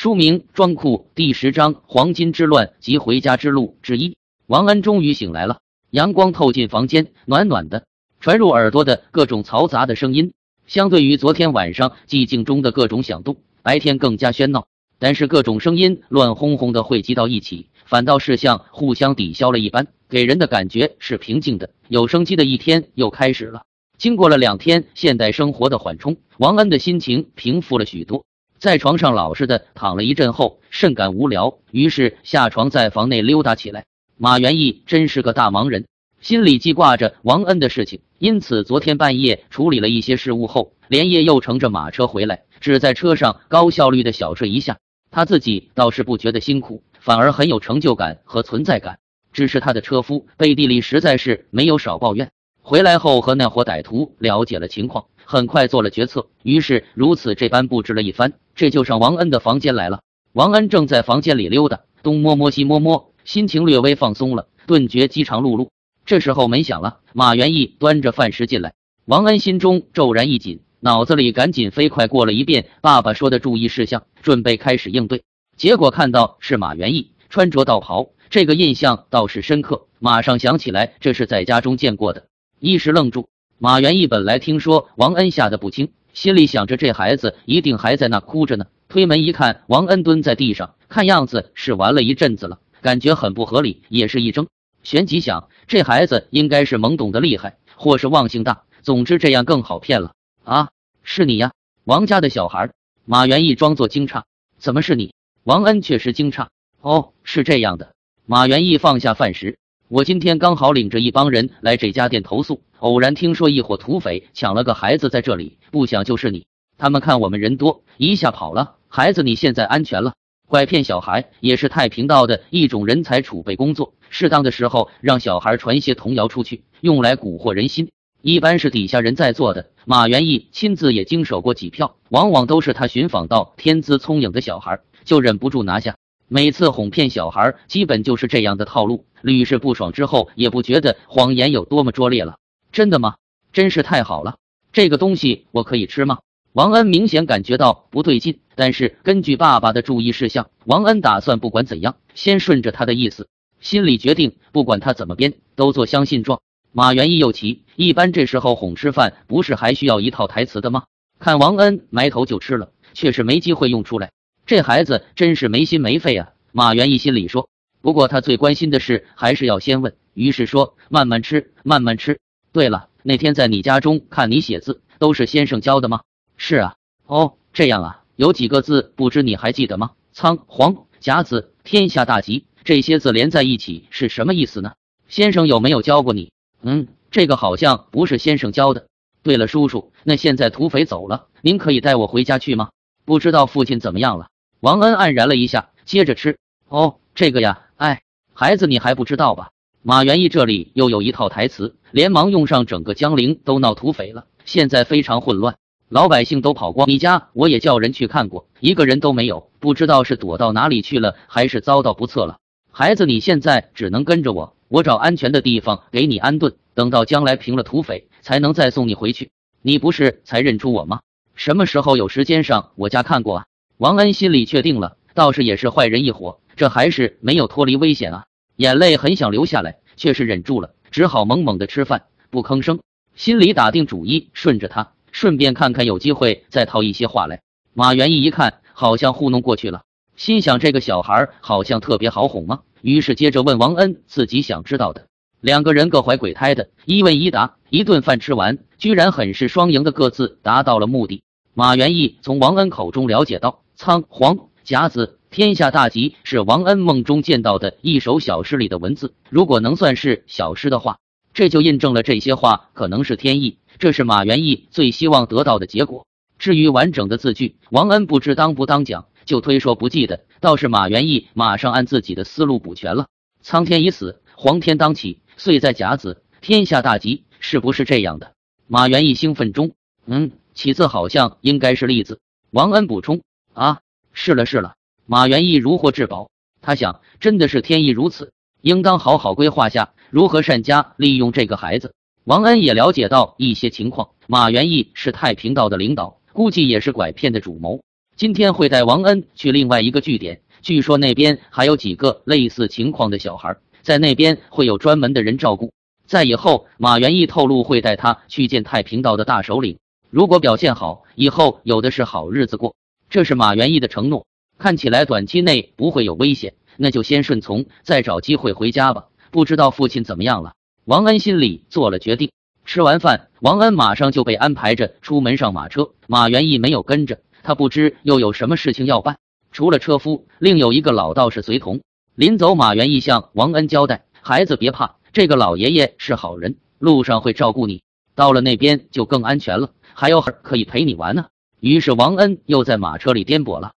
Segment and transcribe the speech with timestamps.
[0.00, 4.16] 书名《装库》第十章《黄金之乱及回家之路》之一。
[4.46, 5.58] 王恩终于醒来了，
[5.90, 7.84] 阳光透进房间，暖暖的，
[8.20, 10.32] 传入耳朵的各种嘈杂的声音，
[10.68, 14.68] 相对于昨天晚上寂静中的各种响动，白天更加喧闹。
[15.00, 23.62] 但是各种声音乱哄哄的汇集到一起，反倒是像互相抵消了一般，给人的感觉是平静的、有生机的一天又开始了。
[23.96, 28.24] 经过了两天现代生活的缓冲，王恩的心情平复了许多。
[28.58, 33.84] 在床上老实的躺了一阵后，甚感无聊，于是下床在房内溜达起来。
[34.16, 35.86] 马元义真是个大忙人，
[36.20, 44.78] 心里记挂着王恩的事情，因此昨天半夜处理了一些事务后，连夜又乘着马车回来，只在车上高效率的小睡一下。
[45.12, 48.98] 他自己倒是不觉得辛苦，反而很有成就感和存在感。
[49.32, 52.30] 只是他的车夫背地里实在是没有少抱怨。
[52.68, 55.06] 回来后和那伙歹徒了解了情况。
[55.24, 60.00] 很快做了决策，于是如此这般布置了一番，这就上王恩的房间来了。
[60.34, 65.70] 王恩正在房间里溜达，东摸摸西摸摸，心情略微放松了，顿觉饥肠辘辘。
[66.04, 68.74] 这时候门响了，马元义端着饭食进来，
[69.06, 75.22] 王恩心中骤然一紧，脑子里赶紧飞快过了一遍爸爸说的注意事项，准备开始应对。
[75.56, 82.26] 结果看到是马元义穿着道袍，这个印象倒是深刻，马上想起来这是在家中见过的，
[82.60, 83.28] 一时愣住。
[83.58, 88.66] 马元义本来听说王恩吓得不轻，心里想着这孩子一定还在那哭着呢。
[88.88, 94.48] 推门一看，王恩蹲在地上，看样子是玩了一阵子了，感觉很不合理，也是一怔。
[94.82, 100.12] 旋即想，这孩子应该是懵懂的厉害，或是忘性大，总之这样更好骗了。
[100.44, 100.70] 啊，
[101.02, 101.52] 是你呀，
[101.84, 102.70] 王家的小孩。
[103.04, 104.22] 马元义装作惊诧，
[104.58, 105.12] 怎么是你？
[105.44, 106.48] 王恩确实惊诧。
[106.80, 107.92] 哦，是这样的。
[108.24, 109.58] 马元义放下饭食。
[109.90, 116.44] 我今天刚好领着一帮人来这家店投诉，偶然听说一伙土匪抢了个孩子在这里，不想就是你。
[116.76, 118.74] 他们看我们人多，一下跑了。
[118.88, 120.12] 孩子你现在安全了。
[120.46, 129.70] 拐骗小孩也是太平道的一种人才储备工作，适当的时候让小孩传些童谣出去，用来蛊惑人心，一般是底下人在做的。
[129.86, 135.96] 马元义亲自也经手过几票，往往都是他寻访到天资聪颖的小孩，就忍不住拿下。
[136.28, 139.06] 每次哄骗小孩，基本就是这样的套路。
[139.22, 142.36] 屡试不爽之后，也不觉得谎言有多么拙劣了。
[142.70, 143.16] 真的吗？
[143.52, 144.36] 真是太好了！
[144.72, 146.18] 这个东西我可以吃吗？
[146.52, 153.28] 王恩明显感觉到不对劲，但是根据爸爸的注意事项，王恩打算不管怎样，先顺着他的意思。
[153.60, 156.40] 心里决定，不管他怎么编，都做相信状。
[156.72, 160.84] 马元义又奇，一般这时候哄吃饭，不是还需要一套台词的吗？
[161.18, 164.10] 看王恩埋头就吃了，却是没机会用出来。
[164.48, 166.30] 这孩子真是没心没肺啊！
[166.52, 167.50] 马元义心里说。
[167.82, 169.94] 不过他最关心的事，还是要先问。
[170.14, 172.18] 于是说：“慢慢吃，慢慢吃。
[172.50, 176.00] 对了，那天在你家中看你写字，都是先生教的吗
[176.38, 176.76] ？”“是啊。
[177.04, 178.04] ”“哦，这样啊。
[178.16, 179.90] 有几个字，不知你还记得吗？
[180.12, 184.72] 仓皇甲子天下大吉，这些字连在一起是什么意思呢？
[185.08, 186.32] 先生有没有教过你
[186.64, 188.86] ？”“嗯，这个好像不是先生教的。
[189.22, 192.70] ”“对了，叔叔，那现在土匪走了，您可以带我回家去吗？
[193.04, 194.28] 不知道父亲怎么样了？”
[194.60, 196.36] 王恩黯然了一下，接着吃。
[196.68, 198.02] 哦，这个呀，哎，
[198.34, 199.50] 孩子，你还不知道吧？
[199.82, 202.66] 马元义这里又有一套台词，连忙用上。
[202.66, 205.56] 整个江陵都闹土匪了，现在非常混乱，
[205.88, 206.88] 老百姓都跑光。
[206.88, 212.38] 你家我也叫人去看过，一个人都没有，不知道是躲到哪里去了，还是遭到不测了。
[212.72, 219.30] 孩子，你现在只能跟着我，我找安全的地方给你安顿，等到将来平了土匪，才能再送你回去。
[219.62, 221.00] 你不是才认出我吗？
[221.36, 223.44] 什么时候有时间上我家看过啊？
[223.78, 228.24] 王恩心里确定了，倒是也是坏人一伙，这还是没有脱离危险啊！
[228.56, 232.80] 眼泪很想流下来，却是忍住了，只好猛猛的吃饭，不吭声。
[233.14, 237.40] 心里打定主意，顺着他，顺便看看有机会再套一些话来。
[237.72, 239.82] 马元义一看，好像糊弄过去了，
[240.16, 242.62] 心想这个小孩好像特别好哄吗？
[242.82, 245.06] 于是接着问王恩自己想知道的。
[245.40, 251.22] 两个人各怀鬼胎的一问一答，一顿饭吃完，居然很是双赢的各自达到了目的。
[251.54, 253.60] 马元义从王恩口中了解到。
[253.78, 260.98] 仓皇甲子天下大吉是王恩梦中见到的一首小诗里的文字，如果能算是小诗的话，
[261.32, 263.58] 这就印证了这些话可能是天意。
[263.78, 266.08] 这是马元义最希望得到的结果。
[266.40, 270.24] 至于完整的字句，王恩不知当不当讲，就推说不记得。
[270.40, 273.06] 倒是马元义马上按自己的思路补全了：
[273.42, 278.32] 苍天已死，黄天当起，岁在甲子，天下大吉，是不是这样的？
[278.66, 279.70] 马元义兴奋中，
[280.04, 282.18] 嗯，起字好像应该是立字。
[282.50, 283.20] 王恩补充。
[283.58, 283.80] 啊，
[284.12, 286.30] 是了是了，马元义如获至宝。
[286.62, 291.92] 他想，真的是天意如此，应当好好规划下如何善加利用这个孩子。
[292.22, 297.80] 王恩也了解到一些情况，马元义是太平道的领导，估计也是拐骗的主谋。
[298.16, 305.72] 今天会带王恩去另外一个据点，据说那边还有几个类似情况的小孩，在那边会有专门的人照顾。
[306.06, 309.78] 在以后，马元义透露会带他去见太平道的大首领，
[310.10, 312.76] 如果表现好，以后有的是好日子过。
[313.10, 314.26] 这是马元义的承诺，
[314.58, 319.06] 看起来短期内不会有危险，那就先顺从，再找机会回家吧。
[319.30, 320.52] 不知道父亲怎么样了？
[320.84, 322.30] 王恩心里做了决定。
[322.66, 327.20] 吃完饭，王恩马上就被安排着出门上马车，马元义没有跟着。
[327.42, 329.16] 他不知又有什么事情要办，
[329.52, 331.80] 除了车夫，另有一个老道士随同。
[332.14, 337.80] 临走，马元义向王恩交代：“孩子别怕，这个老爷爷是好人，路上会照顾你。
[338.14, 341.26] 到了那边就更安全了，还有可以陪你玩呢。”
[341.60, 343.72] 于是王恩又在马车里颠簸了。